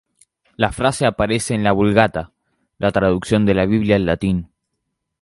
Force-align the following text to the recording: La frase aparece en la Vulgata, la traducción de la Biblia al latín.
La 0.55 0.71
frase 0.71 1.05
aparece 1.05 1.53
en 1.53 1.63
la 1.63 1.73
Vulgata, 1.73 2.31
la 2.79 2.91
traducción 2.91 3.45
de 3.45 3.53
la 3.53 3.67
Biblia 3.67 3.97
al 3.97 4.07
latín. 4.07 4.49